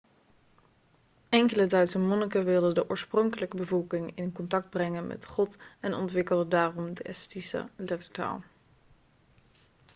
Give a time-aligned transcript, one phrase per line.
[1.29, 6.93] enkele duitse monniken wilden de oorspronkelijke bevolking in contact brengen met god en ontwikkelde daarom
[6.93, 8.43] de estische lettertaal